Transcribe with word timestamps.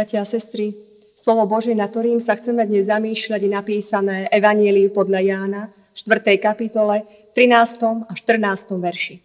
Bratia 0.00 0.24
a 0.24 0.32
sestry, 0.32 0.72
slovo 1.12 1.44
Bože, 1.44 1.76
na 1.76 1.84
ktorým 1.84 2.24
sa 2.24 2.32
chceme 2.32 2.64
dnes 2.64 2.88
zamýšľať, 2.88 3.36
je 3.44 3.50
napísané 3.52 4.16
Evanieliu 4.32 4.88
podľa 4.96 5.20
Jána, 5.20 5.62
4. 5.92 6.40
kapitole, 6.40 7.04
13. 7.36 8.08
a 8.08 8.12
14. 8.16 8.80
verši. 8.80 9.20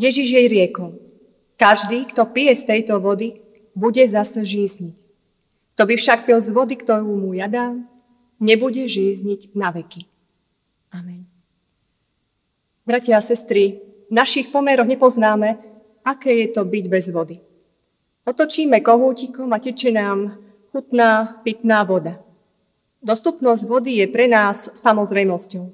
Ježiš 0.00 0.28
jej 0.32 0.48
riekol, 0.48 0.96
každý, 1.60 2.08
kto 2.08 2.32
pije 2.32 2.56
z 2.56 2.62
tejto 2.64 2.96
vody, 2.96 3.44
bude 3.76 4.00
zase 4.08 4.40
žízniť. 4.40 4.96
Kto 5.76 5.82
by 5.84 5.94
však 6.00 6.24
pil 6.24 6.40
z 6.40 6.48
vody, 6.48 6.80
ktorú 6.80 7.12
mu 7.20 7.36
ja 7.36 7.44
dám, 7.44 7.84
nebude 8.40 8.88
žízniť 8.88 9.52
na 9.52 9.68
veky. 9.68 10.08
Amen. 10.96 11.28
Bratia 12.88 13.20
a 13.20 13.22
sestry, 13.22 13.84
v 14.08 14.16
našich 14.16 14.48
pomeroch 14.48 14.88
nepoznáme, 14.88 15.60
aké 16.08 16.32
je 16.40 16.56
to 16.56 16.64
byť 16.64 16.84
bez 16.88 17.12
vody. 17.12 17.44
Otočíme 18.28 18.84
kohútikom 18.84 19.48
a 19.56 19.58
teče 19.58 19.88
nám 19.88 20.36
chutná 20.68 21.40
pitná 21.40 21.80
voda. 21.80 22.20
Dostupnosť 23.00 23.62
vody 23.64 24.04
je 24.04 24.06
pre 24.12 24.28
nás 24.28 24.68
samozrejmosťou. 24.76 25.72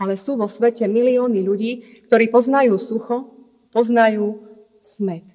Ale 0.00 0.16
sú 0.16 0.40
vo 0.40 0.48
svete 0.48 0.88
milióny 0.88 1.44
ľudí, 1.44 1.72
ktorí 2.08 2.32
poznajú 2.32 2.80
sucho, 2.80 3.28
poznajú 3.76 4.40
smet. 4.80 5.28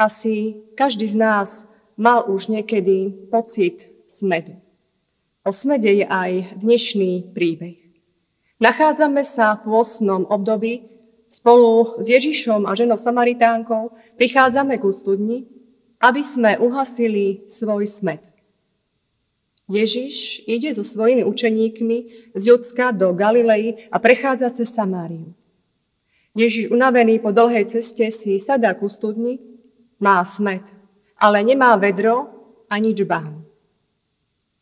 Asi 0.00 0.64
každý 0.80 1.12
z 1.12 1.20
nás 1.20 1.68
mal 2.00 2.24
už 2.24 2.48
niekedy 2.48 3.28
pocit 3.28 3.92
smedu. 4.08 4.56
O 5.44 5.52
smede 5.52 5.92
je 5.92 6.08
aj 6.08 6.56
dnešný 6.56 7.36
príbeh. 7.36 7.76
Nachádzame 8.64 9.28
sa 9.28 9.60
v 9.60 9.76
8. 9.76 10.24
období 10.24 10.95
Spolu 11.26 11.98
s 11.98 12.06
Ježišom 12.06 12.70
a 12.70 12.72
ženou 12.78 13.02
Samaritánkou 13.02 13.90
prichádzame 14.14 14.78
ku 14.78 14.94
studni, 14.94 15.50
aby 15.98 16.22
sme 16.22 16.54
uhasili 16.62 17.42
svoj 17.50 17.90
smet. 17.90 18.22
Ježiš 19.66 20.46
ide 20.46 20.70
so 20.70 20.86
svojimi 20.86 21.26
učeníkmi 21.26 22.30
z 22.38 22.42
Judska 22.54 22.94
do 22.94 23.10
Galilei 23.10 23.90
a 23.90 23.98
prechádza 23.98 24.54
cez 24.54 24.70
Samáriu. 24.70 25.34
Ježiš 26.38 26.70
unavený 26.70 27.18
po 27.18 27.34
dlhej 27.34 27.66
ceste 27.66 28.06
si 28.14 28.38
sadá 28.38 28.70
ku 28.78 28.86
studni, 28.86 29.42
má 29.98 30.22
smet, 30.22 30.62
ale 31.18 31.42
nemá 31.42 31.74
vedro 31.74 32.30
ani 32.70 32.94
čbán. 32.94 33.42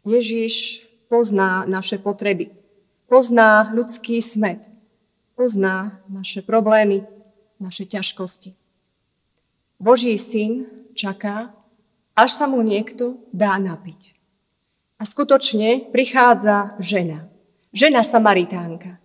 Ježiš 0.09 0.87
pozná 1.13 1.69
naše 1.69 2.01
potreby, 2.01 2.49
pozná 3.05 3.69
ľudský 3.77 4.25
smet– 4.25 4.65
pozná 5.35 6.01
naše 6.09 6.43
problémy, 6.43 7.07
naše 7.59 7.87
ťažkosti. 7.87 8.55
Boží 9.79 10.15
syn 10.19 10.67
čaká, 10.95 11.51
až 12.15 12.31
sa 12.31 12.47
mu 12.47 12.63
niekto 12.63 13.19
dá 13.35 13.59
napiť. 13.59 14.15
A 14.99 15.03
skutočne 15.03 15.91
prichádza 15.91 16.79
žena, 16.79 17.27
žena 17.75 18.07
Samaritánka. 18.07 19.03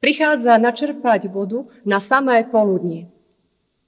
Prichádza 0.00 0.56
načerpať 0.56 1.28
vodu 1.28 1.68
na 1.84 2.00
samé 2.00 2.44
poludnie. 2.48 3.12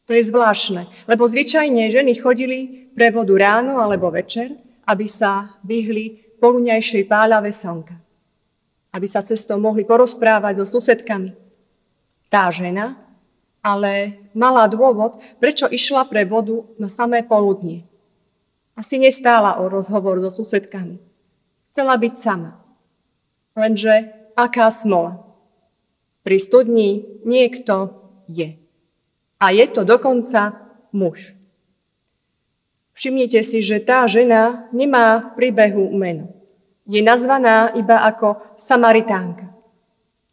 To 0.08 0.16
je 0.16 0.24
zvláštne, 0.24 0.88
lebo 1.04 1.28
zvyčajne 1.28 1.92
ženy 1.92 2.16
chodili 2.16 2.88
pre 2.96 3.12
vodu 3.12 3.36
ráno 3.36 3.80
alebo 3.80 4.08
večer, 4.08 4.56
aby 4.88 5.04
sa 5.04 5.60
vyhli 5.64 6.36
poludňajšej 6.40 7.04
páľave 7.04 7.52
slnka. 7.52 7.96
Aby 8.88 9.04
sa 9.04 9.20
cestou 9.20 9.60
mohli 9.60 9.84
porozprávať 9.84 10.64
so 10.64 10.80
susedkami, 10.80 11.47
tá 12.28 12.48
žena, 12.52 12.96
ale 13.64 14.22
mala 14.32 14.70
dôvod, 14.70 15.20
prečo 15.42 15.66
išla 15.68 16.06
pre 16.06 16.24
vodu 16.24 16.64
na 16.80 16.86
samé 16.88 17.26
poludnie. 17.26 17.84
Asi 18.78 18.96
nestála 18.96 19.58
o 19.58 19.66
rozhovor 19.66 20.22
so 20.22 20.30
susedkami. 20.30 21.02
Chcela 21.74 21.98
byť 21.98 22.14
sama. 22.14 22.62
Lenže 23.58 24.14
aká 24.38 24.70
smola. 24.70 25.18
Pri 26.22 26.38
studni 26.38 27.18
niekto 27.26 27.98
je. 28.30 28.54
A 29.42 29.50
je 29.50 29.66
to 29.66 29.82
dokonca 29.82 30.54
muž. 30.94 31.34
Všimnite 32.94 33.42
si, 33.46 33.62
že 33.62 33.82
tá 33.82 34.06
žena 34.10 34.66
nemá 34.74 35.30
v 35.30 35.30
príbehu 35.38 35.90
meno. 35.94 36.34
Je 36.86 37.02
nazvaná 37.02 37.70
iba 37.74 38.02
ako 38.06 38.42
Samaritánka. 38.58 39.57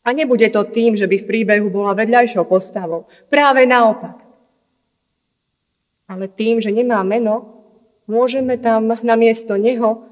A 0.05 0.13
nebude 0.13 0.45
to 0.53 0.61
tým, 0.69 0.93
že 0.93 1.09
by 1.09 1.25
v 1.25 1.27
príbehu 1.27 1.73
bola 1.73 1.97
vedľajšou 1.97 2.45
postavou. 2.45 3.09
Práve 3.25 3.66
naopak. 3.66 4.21
Ale 6.05 6.29
tým, 6.29 6.61
že 6.61 6.69
nemá 6.69 7.01
meno, 7.01 7.66
môžeme 8.05 8.61
tam 8.61 8.93
namiesto 9.01 9.57
neho 9.57 10.05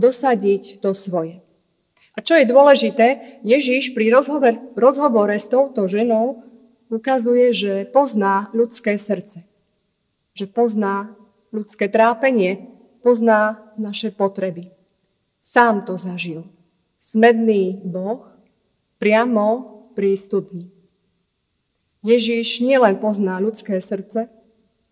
dosadiť 0.00 0.80
to 0.80 0.96
svoje. 0.96 1.44
A 2.16 2.24
čo 2.24 2.34
je 2.34 2.48
dôležité, 2.48 3.38
Ježiš 3.44 3.92
pri 3.92 4.10
rozhovore, 4.10 4.56
rozhovore 4.74 5.36
s 5.36 5.46
touto 5.46 5.86
ženou 5.86 6.42
ukazuje, 6.88 7.52
že 7.52 7.72
pozná 7.92 8.48
ľudské 8.56 8.96
srdce. 8.96 9.44
Že 10.32 10.46
pozná 10.50 11.12
ľudské 11.52 11.86
trápenie, 11.86 12.72
pozná 13.04 13.60
naše 13.76 14.08
potreby. 14.08 14.72
Sám 15.44 15.84
to 15.84 16.00
zažil. 16.00 16.48
Smedný 16.98 17.78
Boh 17.84 18.37
priamo 18.98 19.46
pri 19.94 20.18
studni. 20.18 20.74
Ježiš 22.02 22.62
nielen 22.62 22.98
pozná 22.98 23.38
ľudské 23.38 23.78
srdce, 23.78 24.30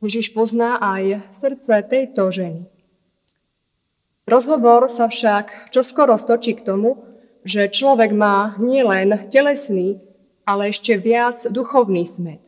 Ježiš 0.03 0.31
pozná 0.35 0.79
aj 0.79 1.35
srdce 1.35 1.83
tejto 1.87 2.31
ženy. 2.31 2.63
Rozhovor 4.27 4.91
sa 4.91 5.07
však 5.07 5.71
čoskoro 5.71 6.19
stočí 6.19 6.55
k 6.59 6.67
tomu, 6.67 7.03
že 7.47 7.71
človek 7.71 8.11
má 8.11 8.59
nielen 8.59 9.31
telesný, 9.31 10.03
ale 10.43 10.75
ešte 10.75 10.99
viac 10.99 11.43
duchovný 11.47 12.03
smet. 12.07 12.43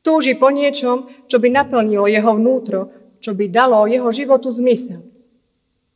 Túži 0.00 0.36
po 0.36 0.52
niečom, 0.52 1.08
čo 1.28 1.40
by 1.40 1.48
naplnilo 1.52 2.08
jeho 2.08 2.36
vnútro, 2.36 2.92
čo 3.20 3.36
by 3.36 3.48
dalo 3.52 3.84
jeho 3.84 4.08
životu 4.12 4.48
zmysel. 4.52 5.04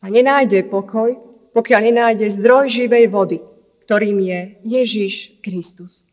A 0.05 0.13
nenájde 0.13 0.69
pokoj, 0.69 1.17
pokiaľ 1.57 1.81
nenájde 1.89 2.29
zdroj 2.29 2.69
živej 2.69 3.09
vody– 3.09 3.41
ktorým 3.85 4.17
je 4.25 4.41
Ježiš 4.65 5.37
Kristus. 5.45 6.09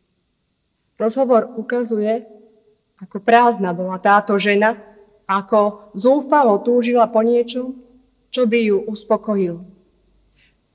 Rozhovor 1.00 1.56
ukazuje, 1.56 2.28
ako 3.00 3.18
prázdna 3.24 3.72
bola 3.72 3.96
táto 3.96 4.36
žena, 4.36 4.76
ako 5.24 5.90
zúfalo 5.96 6.60
túžila 6.60 7.08
po 7.08 7.24
niečom, 7.24 7.74
čo 8.28 8.44
by 8.44 8.58
ju 8.60 8.78
uspokojilo. 8.86 9.64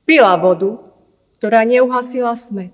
Pila 0.04 0.36
vodu, 0.42 0.82
ktorá 1.38 1.64
neuhasila 1.64 2.34
smet. 2.34 2.74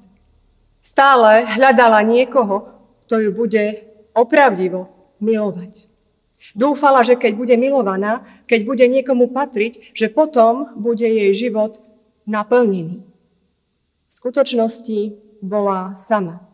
Stále 0.80 1.48
hľadala 1.48 2.00
niekoho, 2.04 2.72
kto 3.06 3.28
ju 3.28 3.30
bude 3.36 3.84
opravdivo 4.16 4.88
milovať. 5.20 5.92
Dúfala, 6.56 7.08
že 7.08 7.16
keď 7.16 7.32
bude 7.40 7.56
milovaná, 7.56 8.24
keď 8.48 8.60
bude 8.68 8.86
niekomu 8.88 9.32
patriť, 9.32 9.96
že 9.96 10.12
potom 10.12 10.76
bude 10.76 11.08
jej 11.08 11.32
život 11.32 11.80
naplnený 12.28 13.13
skutočnosti 14.14 15.18
bola 15.42 15.98
sama 15.98 16.46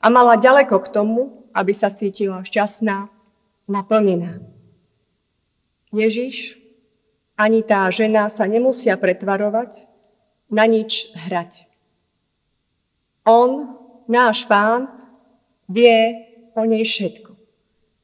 a 0.00 0.08
mala 0.08 0.40
ďaleko 0.40 0.80
k 0.80 0.88
tomu, 0.88 1.44
aby 1.52 1.76
sa 1.76 1.92
cítila 1.92 2.40
šťastná, 2.40 3.12
naplnená. 3.68 4.40
Ježiš 5.92 6.56
ani 7.36 7.60
tá 7.60 7.84
žena 7.92 8.32
sa 8.32 8.48
nemusia 8.48 8.96
pretvarovať, 8.96 9.84
na 10.52 10.68
nič 10.68 11.12
hrať. 11.16 11.68
On, 13.24 13.76
náš 14.08 14.44
pán, 14.48 14.88
vie 15.68 16.28
o 16.52 16.64
nej 16.68 16.84
všetko. 16.84 17.32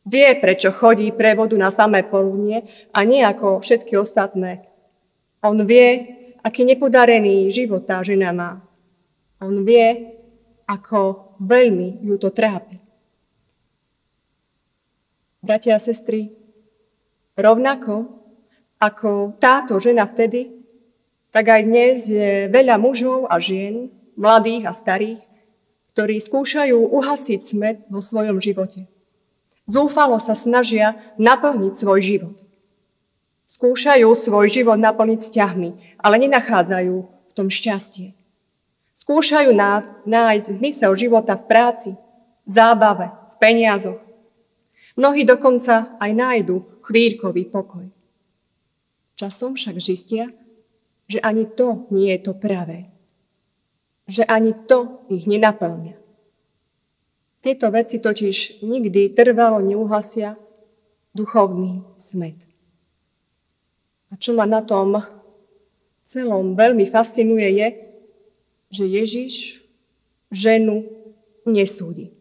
Vie, 0.09 0.33
prečo 0.41 0.73
chodí 0.73 1.13
pre 1.13 1.37
vodu 1.37 1.53
na 1.61 1.69
samé 1.69 2.01
poludnie 2.01 2.65
a 2.97 3.05
nie 3.05 3.21
ako 3.21 3.61
všetky 3.61 4.01
ostatné. 4.01 4.65
On 5.45 5.61
vie, 5.61 6.17
aký 6.41 6.65
nepodarený 6.65 7.53
život 7.53 7.85
tá 7.85 8.01
žena 8.01 8.33
má. 8.33 8.65
On 9.39 9.63
vie, 9.63 10.19
ako 10.67 11.35
veľmi 11.39 12.03
ju 12.03 12.19
to 12.19 12.35
trápi. 12.35 12.83
Bratia 15.39 15.79
a 15.79 15.81
sestry, 15.81 16.35
rovnako 17.39 18.19
ako 18.83 19.39
táto 19.39 19.79
žena 19.79 20.07
vtedy, 20.11 20.59
tak 21.31 21.47
aj 21.55 21.63
dnes 21.63 22.11
je 22.11 22.51
veľa 22.51 22.75
mužov 22.83 23.31
a 23.31 23.39
žien, 23.39 23.95
mladých 24.19 24.67
a 24.67 24.73
starých, 24.75 25.23
ktorí 25.95 26.19
skúšajú 26.19 26.75
uhasiť 26.75 27.41
smet 27.43 27.77
vo 27.87 28.03
svojom 28.03 28.43
živote. 28.43 28.91
Zúfalo 29.71 30.19
sa 30.19 30.35
snažia 30.35 30.99
naplniť 31.23 31.75
svoj 31.79 32.01
život. 32.03 32.39
Skúšajú 33.47 34.11
svoj 34.19 34.47
život 34.51 34.79
naplniť 34.83 35.19
vzťahmi, 35.23 35.71
ale 36.03 36.15
nenachádzajú 36.27 36.97
v 37.07 37.33
tom 37.39 37.47
šťastie. 37.47 38.18
Skúšajú 39.09 39.57
nás 39.57 39.89
nájsť 40.05 40.61
zmysel 40.61 40.93
života 40.93 41.33
v 41.33 41.49
práci, 41.49 41.91
zábave, 42.45 43.09
v 43.09 43.37
peniazoch. 43.41 44.05
Mnohí 45.01 45.25
dokonca 45.25 45.97
aj 45.97 46.13
nájdu 46.13 46.85
chvíľkový 46.85 47.49
pokoj. 47.49 47.89
Časom 49.17 49.57
však 49.57 49.81
zistia, 49.81 50.29
že 51.09 51.25
ani 51.25 51.49
to 51.49 51.89
nie 51.89 52.13
je 52.13 52.21
to 52.21 52.37
pravé. 52.37 52.93
Že 54.13 54.29
ani 54.29 54.53
to 54.69 55.01
ich 55.09 55.25
nenaplňa. 55.25 55.97
Tieto 57.41 57.73
veci 57.73 58.05
totiž 58.05 58.61
nikdy 58.61 59.17
trvalo 59.17 59.65
neuhasia 59.65 60.37
duchovný 61.17 61.81
smet. 61.97 62.37
A 64.13 64.21
čo 64.21 64.37
ma 64.37 64.45
na 64.45 64.61
tom 64.61 65.01
celom 66.05 66.53
veľmi 66.53 66.85
fascinuje 66.85 67.49
je, 67.57 67.88
že 68.69 68.85
Ježiš 68.85 69.65
ženu 70.33 70.85
nesúdi. 71.49 72.13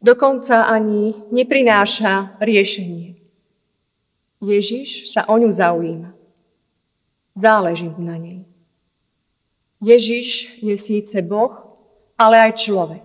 Dokonca 0.00 0.66
ani 0.66 1.14
neprináša 1.30 2.40
riešenie. 2.40 3.20
Ježiš 4.40 5.12
sa 5.12 5.28
o 5.28 5.36
ňu 5.36 5.52
zaujíma. 5.52 6.10
Záleží 7.36 7.92
na 8.00 8.16
nej. 8.16 8.48
Ježiš 9.80 10.60
je 10.60 10.76
síce 10.76 11.16
Boh, 11.20 11.52
ale 12.16 12.48
aj 12.48 12.64
človek. 12.64 13.04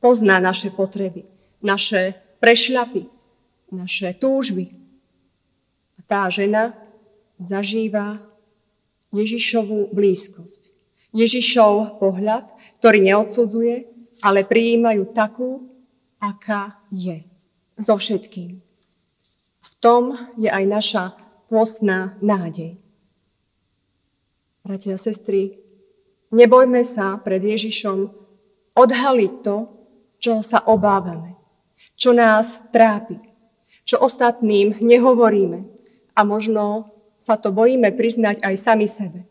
Pozná 0.00 0.40
naše 0.40 0.72
potreby, 0.72 1.24
naše 1.60 2.16
prešľapy, 2.40 3.08
naše 3.72 4.12
túžby. 4.16 4.72
A 5.96 6.00
tá 6.04 6.28
žena 6.32 6.76
zažíva 7.36 8.20
Ježišovú 9.12 9.92
blízkosť. 9.92 10.75
Ježišov 11.16 11.96
pohľad, 11.96 12.52
ktorý 12.84 13.00
neodsudzuje, 13.00 13.88
ale 14.20 14.44
prijímajú 14.44 15.16
takú, 15.16 15.64
aká 16.20 16.76
je. 16.92 17.24
So 17.80 17.96
všetkým 17.96 18.66
tom 19.86 20.18
je 20.34 20.50
aj 20.50 20.64
naša 20.66 21.04
pôstná 21.46 22.18
nádej. 22.18 22.74
Bratia 24.66 24.98
a 24.98 25.00
sestry, 25.00 25.62
nebojme 26.34 26.82
sa 26.82 27.14
pred 27.22 27.38
Ježišom 27.38 28.10
odhaliť 28.74 29.32
to, 29.46 29.56
čo 30.18 30.42
sa 30.42 30.58
obávame, 30.66 31.38
čo 31.94 32.10
nás 32.10 32.66
trápi, 32.74 33.22
čo 33.86 34.02
ostatným 34.02 34.82
nehovoríme 34.82 35.62
a 36.18 36.20
možno 36.26 36.90
sa 37.14 37.38
to 37.38 37.54
bojíme 37.54 37.94
priznať 37.94 38.42
aj 38.42 38.54
sami 38.58 38.90
sebe. 38.90 39.22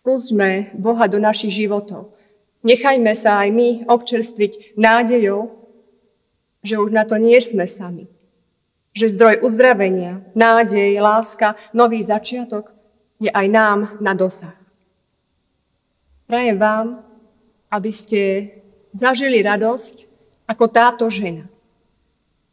Vpúsťme 0.00 0.76
Boha 0.76 1.06
do 1.08 1.20
našich 1.20 1.52
životov. 1.52 2.16
Nechajme 2.64 3.12
sa 3.16 3.44
aj 3.44 3.48
my 3.52 3.68
občerstviť 3.88 4.76
nádejou, 4.76 5.52
že 6.60 6.76
už 6.76 6.92
na 6.92 7.08
to 7.08 7.16
nie 7.16 7.40
sme 7.40 7.64
sami 7.64 8.08
že 8.90 9.14
zdroj 9.14 9.46
uzdravenia, 9.46 10.26
nádej, 10.34 10.98
láska, 10.98 11.54
nový 11.70 12.02
začiatok 12.02 12.74
je 13.22 13.30
aj 13.30 13.46
nám 13.46 13.78
na 14.02 14.12
dosah. 14.18 14.56
Prajem 16.26 16.58
vám, 16.58 17.02
aby 17.70 17.90
ste 17.94 18.20
zažili 18.90 19.42
radosť 19.42 20.10
ako 20.50 20.64
táto 20.66 21.06
žena. 21.06 21.46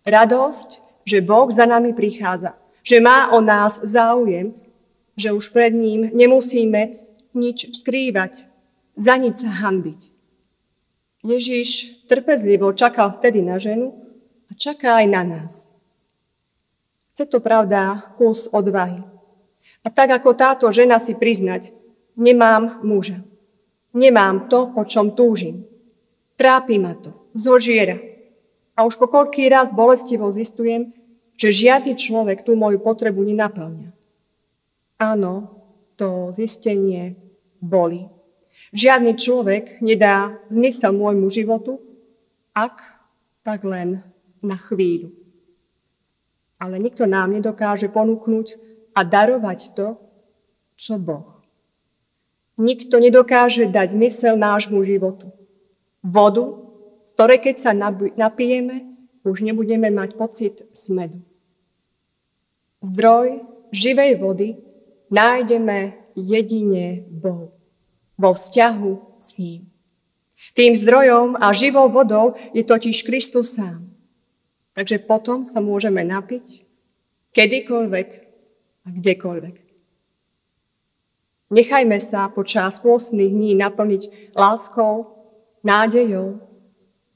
Radosť, 0.05 0.81
že 1.07 1.25
Boh 1.25 1.49
za 1.49 1.65
nami 1.65 1.93
prichádza, 1.97 2.53
že 2.85 3.01
má 3.01 3.33
o 3.33 3.41
nás 3.41 3.81
záujem, 3.81 4.53
že 5.17 5.33
už 5.33 5.49
pred 5.49 5.73
ním 5.73 6.13
nemusíme 6.13 7.06
nič 7.37 7.69
skrývať, 7.77 8.49
za 8.97 9.13
nič 9.21 9.45
sa 9.45 9.53
hanbiť. 9.61 10.09
Ježiš 11.21 12.01
trpezlivo 12.09 12.73
čakal 12.73 13.13
vtedy 13.13 13.45
na 13.45 13.61
ženu 13.61 13.93
a 14.49 14.57
čaká 14.57 15.01
aj 15.01 15.07
na 15.07 15.21
nás. 15.21 15.53
Chce 17.13 17.29
to, 17.29 17.37
pravda, 17.41 18.13
kus 18.17 18.49
odvahy. 18.49 19.01
A 19.85 19.87
tak 19.89 20.13
ako 20.13 20.33
táto 20.37 20.65
žena 20.73 20.97
si 20.97 21.13
priznať, 21.17 21.73
nemám 22.17 22.81
muža. 22.81 23.21
Nemám 23.93 24.49
to, 24.49 24.69
po 24.73 24.85
čom 24.85 25.13
túžim. 25.13 25.65
Trápi 26.37 26.77
ma 26.77 26.93
to, 26.93 27.17
zožiera. 27.33 27.97
A 28.77 28.85
už 28.85 29.01
po 29.01 29.09
raz 29.49 29.73
bolestivo 29.73 30.29
zistujem, 30.29 30.93
že 31.33 31.49
žiadny 31.49 31.97
človek 31.97 32.45
tú 32.45 32.53
moju 32.53 32.77
potrebu 32.77 33.25
nenaplňa. 33.25 33.89
Áno, 35.01 35.57
to 35.97 36.29
zistenie 36.33 37.26
boli. 37.61 38.09
Žiadny 38.73 39.13
človek 39.15 39.79
nedá 39.85 40.37
zmysel 40.49 40.91
môjmu 40.93 41.29
životu, 41.29 41.77
ak 42.57 42.81
tak 43.45 43.63
len 43.63 44.01
na 44.41 44.57
chvíľu 44.57 45.13
ale 46.57 46.81
nikto 46.81 47.05
nám 47.05 47.33
nedokáže 47.33 47.89
ponúknuť 47.89 48.57
a 48.97 49.05
darovať 49.05 49.77
to, 49.77 49.97
čo 50.77 50.97
Boh. 50.97 51.41
Nikto 52.57 52.97
nedokáže 52.97 53.69
dať 53.69 53.93
zmysel 53.93 54.33
nášmu 54.33 54.81
životu. 54.81 55.29
Vodu, 56.01 56.57
z 57.05 57.11
ktorej 57.13 57.39
keď 57.45 57.55
sa 57.61 57.71
napijeme, 58.17 58.89
už 59.21 59.45
nebudeme 59.45 59.93
mať 59.93 60.17
pocit 60.17 60.65
smedu. 60.73 61.21
Zdroj 62.81 63.45
živej 63.69 64.17
vody 64.17 64.57
nájdeme 65.13 65.93
jedine 66.17 67.05
Bohu, 67.13 67.53
vo 68.17 68.33
vzťahu 68.33 69.21
s 69.21 69.37
ním. 69.37 69.69
Tým 70.53 70.73
zdrojom 70.73 71.37
a 71.37 71.53
živou 71.53 71.89
vodou 71.89 72.33
je 72.53 72.65
totiž 72.65 73.05
Kristus 73.05 73.53
sám. 73.53 73.89
Takže 74.73 75.01
potom 75.05 75.41
sa 75.41 75.57
môžeme 75.57 76.05
napiť 76.05 76.65
kedykoľvek 77.33 78.09
a 78.85 78.87
kdekoľvek. 78.93 79.55
Nechajme 81.47 81.97
sa 81.97 82.29
počas 82.29 82.77
pôstnych 82.83 83.31
dní 83.31 83.55
naplniť 83.57 84.35
láskou, 84.37 85.09
nádejou 85.63 86.43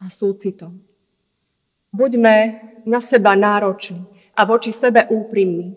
a 0.01 0.09
súcitom. 0.09 0.81
Buďme 1.94 2.63
na 2.88 3.04
seba 3.04 3.36
nároční 3.36 4.07
a 4.33 4.47
voči 4.47 4.71
sebe 4.74 5.06
úprimní. 5.12 5.75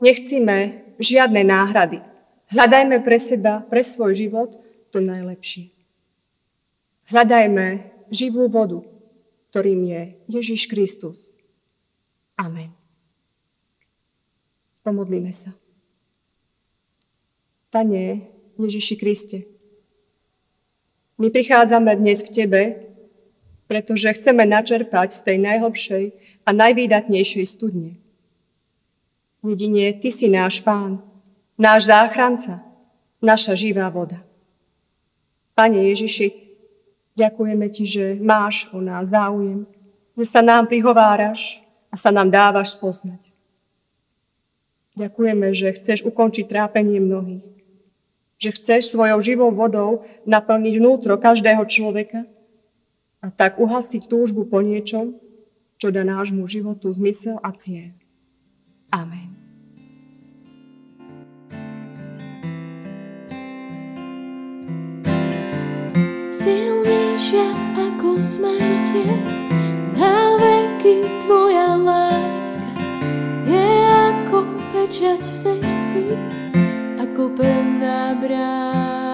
Nechcíme 0.00 0.82
žiadne 0.98 1.44
náhrady. 1.44 2.09
Hľadajme 2.50 2.98
pre 3.06 3.18
seba, 3.22 3.62
pre 3.62 3.82
svoj 3.86 4.18
život 4.18 4.58
to 4.90 4.98
najlepšie. 4.98 5.70
Hľadajme 7.06 7.90
živú 8.10 8.50
vodu, 8.50 8.82
ktorým 9.54 9.86
je 9.86 10.02
Ježiš 10.26 10.66
Kristus. 10.66 11.30
Amen. 12.34 12.74
Pomodlíme 14.82 15.30
sa. 15.30 15.54
Pane 17.70 18.26
Ježiši 18.58 18.94
Kriste, 18.98 19.38
my 21.20 21.28
prichádzame 21.30 21.94
dnes 22.00 22.24
k 22.24 22.32
Tebe, 22.32 22.62
pretože 23.70 24.10
chceme 24.18 24.42
načerpať 24.42 25.14
z 25.14 25.20
tej 25.22 25.36
najhlbšej 25.38 26.04
a 26.42 26.50
najvýdatnejšej 26.50 27.46
studne. 27.46 28.00
Jedine 29.44 29.94
Ty 29.94 30.08
si 30.10 30.26
náš 30.26 30.64
Pán, 30.64 31.09
náš 31.60 31.92
záchranca, 31.92 32.64
naša 33.20 33.52
živá 33.52 33.92
voda. 33.92 34.24
Pane 35.52 35.92
Ježiši, 35.92 36.50
Ďakujeme 37.20 37.66
Ti, 37.68 37.84
že 37.84 38.04
máš 38.16 38.70
o 38.72 38.80
nás 38.80 39.12
záujem, 39.12 39.68
že 40.16 40.24
sa 40.24 40.40
nám 40.40 40.70
prihováraš 40.70 41.60
a 41.92 42.00
sa 42.00 42.08
nám 42.08 42.32
dávaš 42.32 42.78
spoznať. 42.80 43.20
Ďakujeme, 44.96 45.52
že 45.52 45.76
chceš 45.76 46.06
ukončiť 46.08 46.48
trápenie 46.48 46.96
mnohých, 46.96 47.46
že 48.40 48.50
chceš 48.56 48.92
svojou 48.92 49.20
živou 49.20 49.50
vodou 49.52 50.08
naplniť 50.24 50.74
vnútro 50.80 51.20
každého 51.20 51.60
človeka 51.68 52.24
a 53.20 53.28
tak 53.28 53.60
uhasiť 53.60 54.08
túžbu 54.08 54.48
po 54.48 54.64
niečom, 54.64 55.20
čo 55.76 55.92
dá 55.92 56.04
nášmu 56.04 56.44
životu 56.48 56.88
zmysel 56.92 57.36
a 57.40 57.52
cieľ. 57.52 57.92
Amen. 58.92 59.39
Silnejšia 66.40 67.52
ako 67.76 68.16
smrte. 68.16 69.04
Na 69.92 70.40
veky 70.40 71.04
tvoja 71.28 71.76
láska 71.76 72.72
je 73.44 73.68
ako 73.84 74.48
pečať 74.72 75.20
v 75.20 75.36
srdci, 75.36 76.02
ako 76.96 77.28
pevná 77.36 78.16
brána. 78.16 79.09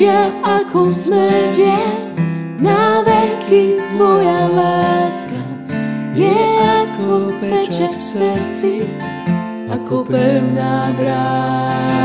Silnejšia 0.00 0.32
ako 0.40 0.88
smrť 0.88 1.54
je, 1.60 1.84
na 2.64 3.04
veky 3.04 3.76
tvoja 3.92 4.48
láska 4.48 5.40
je 6.16 6.40
ako 6.88 7.36
pečať 7.36 7.92
v 7.92 8.00
srdci, 8.00 8.72
ako 9.68 10.08
pevná 10.08 10.96
brána. 10.96 12.00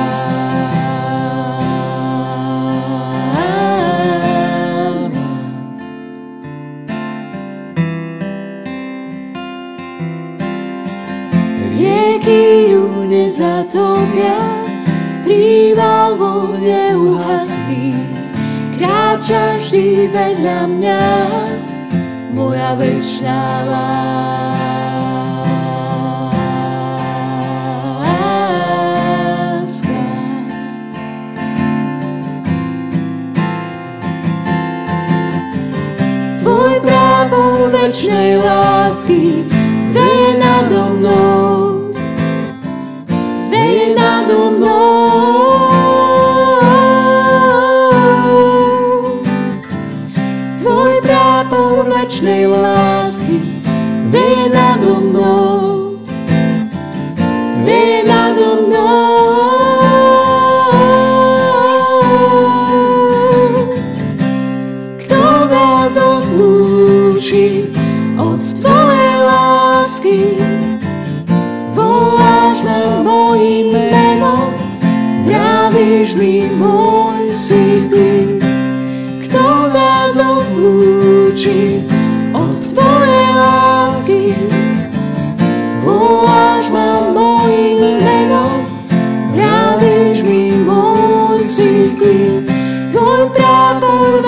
Rieky 11.75 12.75
ju 12.75 13.07
nezatopia, 13.07 14.54
príval 15.35 16.15
vo 16.15 16.47
vne 16.55 16.95
uhasí. 16.95 17.91
Kráča 18.79 19.59
vždy 19.59 20.07
vedľa 20.07 20.63
mňa, 20.71 21.03
moja 22.31 22.71
večná 22.79 23.67
láska. 23.67 23.91
Tvoj 36.39 36.75
právo 36.79 37.67
večnej 37.75 38.39
lásky 38.39 39.43
veje 39.91 40.31
nado 40.39 40.95
mnou, 40.95 41.54
prápor 52.15 52.45
večnej 52.45 52.47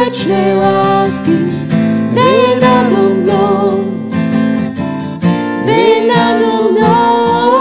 večnej 0.07 0.55
lásky. 0.55 1.35
Veje 2.15 2.63
nado 2.63 3.11
mnou, 3.11 3.91
veje 5.67 6.07
nado 6.07 6.71
mnou. 6.71 7.51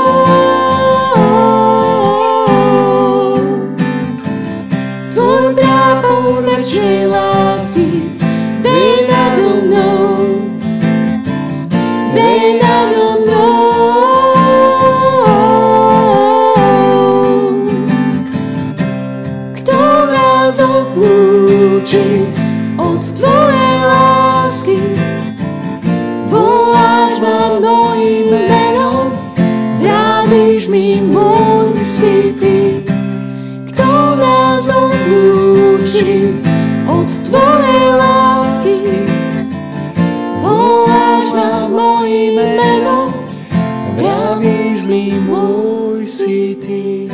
Tvoj 5.10 5.58
prápor 5.58 6.46
večnej 6.46 7.10
lásky. 7.10 8.14
Veje 8.62 9.10
nado 9.10 9.66
mnou, 9.66 10.46
odlúči 21.76 22.24
od 22.80 23.04
Tvojej 23.04 23.76
lásky? 23.84 24.80
Voláš 26.32 27.20
ma 27.20 27.60
mojim 27.60 28.32
menom, 28.32 29.12
vravíš 29.84 30.72
mi 30.72 31.04
môj 31.04 31.76
si 31.84 32.32
Ty. 32.40 32.80
Kto 33.68 33.92
nás 34.16 34.64
odlúči 34.64 36.40
od 36.88 37.08
Tvojej 37.28 37.88
lásky? 37.92 38.96
Voláš 40.40 41.28
ma 41.36 41.68
mojim 41.68 42.40
menom, 42.40 43.12
vravíš 44.00 44.80
mi 44.88 45.12
môj 45.28 46.08
si 46.08 46.56
Ty. 46.56 47.05